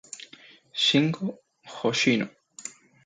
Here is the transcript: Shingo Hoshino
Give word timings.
Shingo 0.83 1.27
Hoshino 1.77 2.25